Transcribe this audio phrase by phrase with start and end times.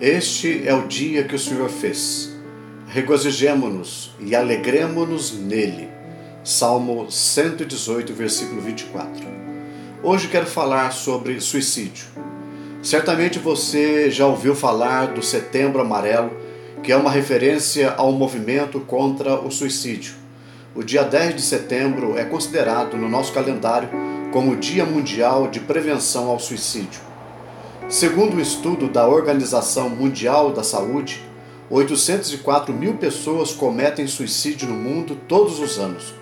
[0.00, 2.30] Este é o dia que o Senhor fez.
[2.88, 5.88] Regozijemo-nos e alegremo-nos nele.
[6.42, 9.26] Salmo 118, versículo 24.
[10.02, 12.06] Hoje quero falar sobre suicídio.
[12.82, 16.30] Certamente você já ouviu falar do Setembro Amarelo,
[16.82, 20.14] que é uma referência ao movimento contra o suicídio.
[20.74, 23.90] O dia 10 de setembro é considerado no nosso calendário
[24.32, 27.09] como o Dia Mundial de Prevenção ao Suicídio.
[27.90, 31.20] Segundo um estudo da Organização Mundial da Saúde,
[31.68, 36.14] 804 mil pessoas cometem suicídio no mundo todos os anos.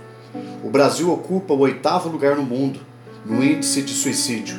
[0.65, 2.81] O Brasil ocupa o oitavo lugar no mundo
[3.23, 4.57] no índice de suicídio.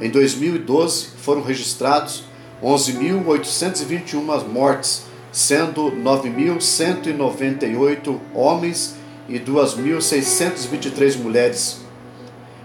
[0.00, 2.22] Em 2012 foram registrados
[2.62, 8.94] 11.821 mortes, sendo 9.198 homens
[9.28, 11.80] e 2.623 mulheres.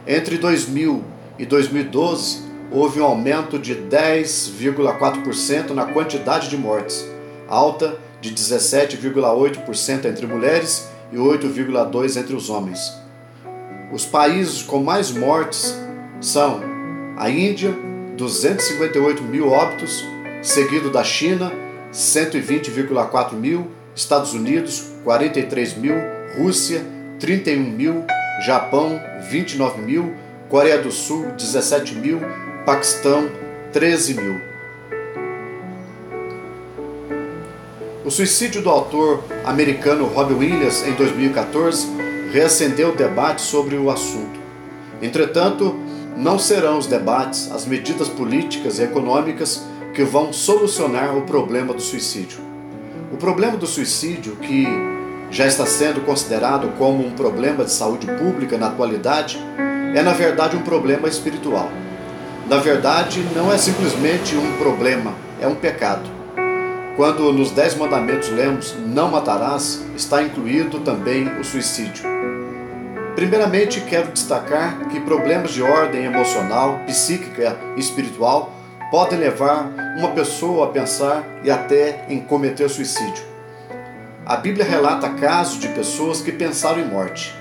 [0.06, 1.04] Entre 2000
[1.40, 7.06] e 2012, houve um aumento de 10,4% na quantidade de mortes,
[7.48, 12.80] alta de 17,8% entre mulheres e 8,2% entre os homens.
[13.92, 15.78] Os países com mais mortes
[16.22, 16.62] são
[17.18, 17.76] a Índia,
[18.16, 20.06] 258 mil óbitos,
[20.42, 21.52] seguido da China,
[21.92, 25.96] 120,4 mil, Estados Unidos, 43 mil,
[26.38, 26.86] Rússia,
[27.20, 28.06] 31 mil,
[28.46, 30.16] Japão, 29 mil,
[30.48, 32.20] Coreia do Sul, 17 mil,
[32.66, 33.28] Paquistão,
[33.74, 34.40] 13 mil.
[38.06, 41.88] O suicídio do autor americano Robbie Williams em 2014
[42.32, 44.40] reacendeu o debate sobre o assunto.
[45.02, 45.76] Entretanto,
[46.16, 49.64] não serão os debates, as medidas políticas e econômicas
[49.96, 52.38] que vão solucionar o problema do suicídio.
[53.12, 54.68] O problema do suicídio, que
[55.32, 59.40] já está sendo considerado como um problema de saúde pública na atualidade,
[59.96, 61.72] é na verdade um problema espiritual.
[62.52, 66.10] Na verdade, não é simplesmente um problema, é um pecado.
[66.98, 72.04] Quando nos Dez Mandamentos lemos não matarás, está incluído também o suicídio.
[73.16, 78.52] Primeiramente, quero destacar que problemas de ordem emocional, psíquica e espiritual
[78.92, 83.24] podem levar uma pessoa a pensar e até em cometer suicídio.
[84.26, 87.34] A Bíblia relata casos de pessoas que pensaram em morte.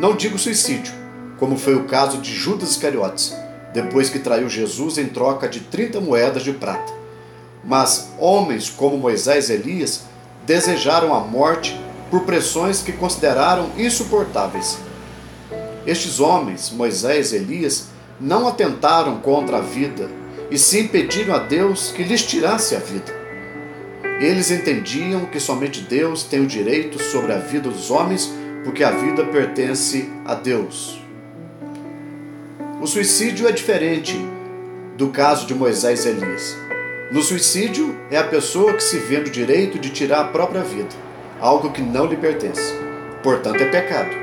[0.00, 0.94] Não digo suicídio,
[1.38, 3.36] como foi o caso de Judas Iscariotes,
[3.76, 6.94] depois que traiu Jesus em troca de 30 moedas de prata.
[7.62, 10.04] Mas homens como Moisés e Elias
[10.46, 11.78] desejaram a morte
[12.10, 14.78] por pressões que consideraram insuportáveis.
[15.86, 17.88] Estes homens, Moisés e Elias,
[18.18, 20.08] não atentaram contra a vida,
[20.50, 23.14] e sim pediram a Deus que lhes tirasse a vida.
[24.18, 28.32] Eles entendiam que somente Deus tem o direito sobre a vida dos homens,
[28.64, 31.05] porque a vida pertence a Deus.
[32.86, 34.16] O suicídio é diferente
[34.96, 36.56] do caso de Moisés e Elias.
[37.10, 40.94] No suicídio, é a pessoa que se vê no direito de tirar a própria vida,
[41.40, 42.72] algo que não lhe pertence.
[43.24, 44.14] Portanto, é pecado.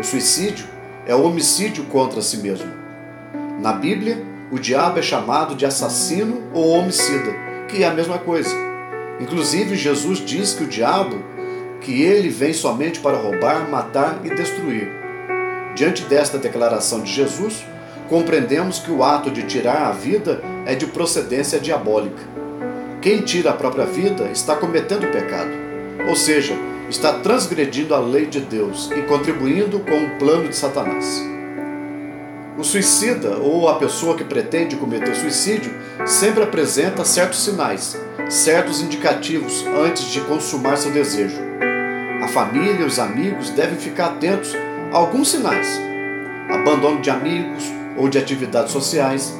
[0.00, 0.64] O suicídio
[1.04, 2.72] é o homicídio contra si mesmo.
[3.60, 7.34] Na Bíblia, o diabo é chamado de assassino ou homicida,
[7.68, 8.56] que é a mesma coisa.
[9.20, 11.22] Inclusive, Jesus diz que o diabo,
[11.82, 14.90] que ele vem somente para roubar, matar e destruir.
[15.74, 17.62] Diante desta declaração de Jesus,
[18.10, 22.20] compreendemos que o ato de tirar a vida é de procedência diabólica.
[23.00, 25.52] Quem tira a própria vida está cometendo pecado,
[26.08, 26.54] ou seja,
[26.90, 31.22] está transgredindo a lei de Deus e contribuindo com o plano de Satanás.
[32.58, 35.72] O suicida ou a pessoa que pretende cometer suicídio
[36.04, 37.96] sempre apresenta certos sinais,
[38.28, 41.38] certos indicativos antes de consumar seu desejo.
[42.20, 44.52] A família e os amigos devem ficar atentos
[44.92, 45.89] a alguns sinais:
[46.52, 47.64] abandono de amigos
[47.96, 49.34] ou de atividades sociais,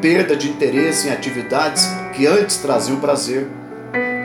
[0.00, 3.46] perda de interesse em atividades que antes traziam prazer,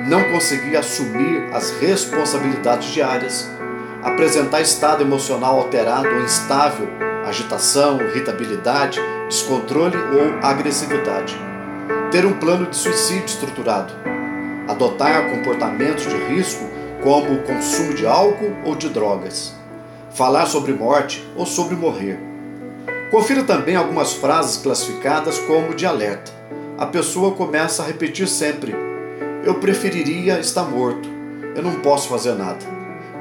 [0.07, 3.49] não conseguir assumir as responsabilidades diárias,
[4.03, 6.87] apresentar estado emocional alterado ou instável,
[7.25, 11.49] agitação, irritabilidade, descontrole ou agressividade
[12.11, 13.93] ter um plano de suicídio estruturado,
[14.67, 16.65] adotar comportamentos de risco
[17.03, 19.55] como o consumo de álcool ou de drogas,
[20.09, 22.28] falar sobre morte ou sobre morrer.
[23.11, 26.31] Confira também algumas frases classificadas como de alerta.
[26.77, 28.75] A pessoa começa a repetir sempre:
[29.43, 31.09] Eu preferiria estar morto.
[31.55, 32.59] Eu não posso fazer nada.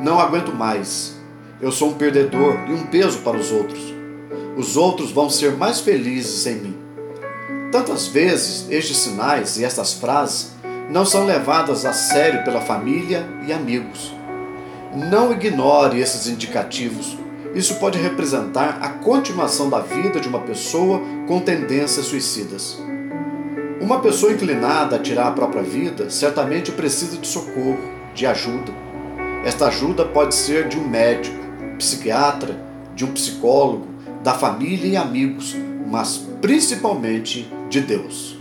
[0.00, 1.16] Não aguento mais.
[1.60, 3.80] Eu sou um perdedor e um peso para os outros.
[4.56, 6.76] Os outros vão ser mais felizes sem mim.
[7.72, 10.52] Tantas vezes estes sinais e estas frases
[10.90, 14.14] não são levadas a sério pela família e amigos.
[14.94, 17.16] Não ignore esses indicativos.
[17.54, 22.78] Isso pode representar a continuação da vida de uma pessoa com tendências suicidas.
[23.80, 27.78] Uma pessoa inclinada a tirar a própria vida certamente precisa de socorro,
[28.14, 28.72] de ajuda.
[29.44, 31.36] Esta ajuda pode ser de um médico,
[31.78, 32.60] psiquiatra,
[32.94, 33.86] de um psicólogo,
[34.22, 35.56] da família e amigos,
[35.86, 38.36] mas principalmente de Deus.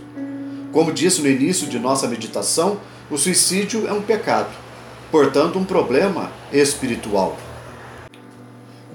[0.72, 2.78] Como disse no início de nossa meditação,
[3.10, 4.50] o suicídio é um pecado,
[5.10, 7.38] portanto, um problema espiritual.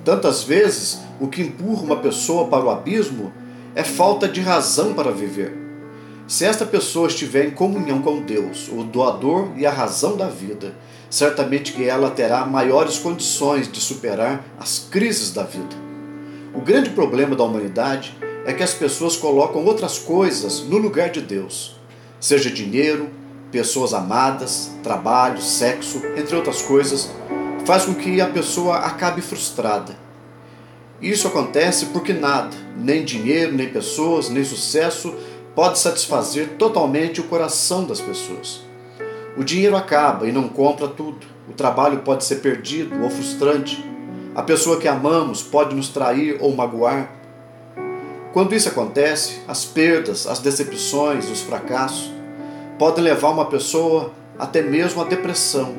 [0.03, 3.31] Tantas vezes, o que empurra uma pessoa para o abismo
[3.73, 5.57] é falta de razão para viver.
[6.27, 10.73] Se esta pessoa estiver em comunhão com Deus, o doador e a razão da vida,
[11.09, 15.75] certamente que ela terá maiores condições de superar as crises da vida.
[16.53, 21.21] O grande problema da humanidade é que as pessoas colocam outras coisas no lugar de
[21.21, 21.75] Deus,
[22.19, 23.09] seja dinheiro,
[23.51, 27.09] pessoas amadas, trabalho, sexo, entre outras coisas,
[27.65, 29.95] faz com que a pessoa acabe frustrada.
[31.01, 35.13] Isso acontece porque nada, nem dinheiro, nem pessoas, nem sucesso,
[35.55, 38.61] pode satisfazer totalmente o coração das pessoas.
[39.37, 41.25] O dinheiro acaba e não compra tudo.
[41.49, 43.83] O trabalho pode ser perdido ou frustrante.
[44.35, 47.11] A pessoa que amamos pode nos trair ou magoar.
[48.31, 52.11] Quando isso acontece, as perdas, as decepções, os fracassos
[52.79, 55.75] podem levar uma pessoa até mesmo à depressão,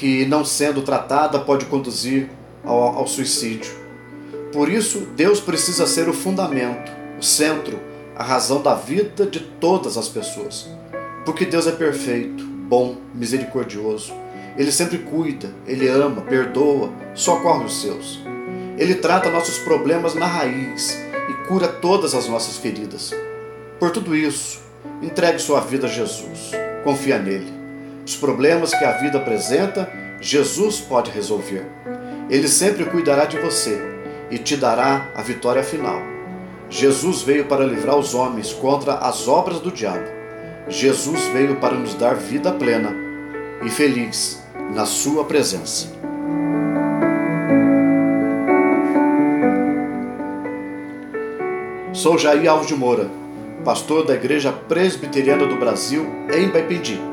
[0.00, 2.30] que, não sendo tratada, pode conduzir
[2.64, 3.70] ao, ao suicídio.
[4.50, 7.78] Por isso, Deus precisa ser o fundamento, o centro,
[8.16, 10.66] a razão da vida de todas as pessoas.
[11.26, 14.14] Porque Deus é perfeito, bom, misericordioso.
[14.56, 18.20] Ele sempre cuida, ele ama, perdoa, socorre os seus.
[18.78, 20.98] Ele trata nossos problemas na raiz
[21.28, 23.14] e cura todas as nossas feridas.
[23.78, 24.60] Por tudo isso,
[25.02, 26.52] entregue sua vida a Jesus.
[26.84, 27.59] Confia nele.
[28.04, 31.64] Os problemas que a vida apresenta, Jesus pode resolver.
[32.28, 33.80] Ele sempre cuidará de você
[34.30, 36.00] e te dará a vitória final.
[36.68, 40.06] Jesus veio para livrar os homens contra as obras do diabo.
[40.68, 42.94] Jesus veio para nos dar vida plena
[43.64, 44.40] e feliz
[44.72, 45.88] na Sua presença.
[51.92, 53.10] Sou Jair Alves de Moura,
[53.64, 57.09] pastor da Igreja Presbiteriana do Brasil, em Baipendi.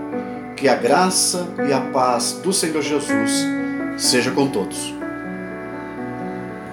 [0.58, 3.46] Que a graça e a paz do Senhor Jesus
[3.96, 4.97] seja com todos.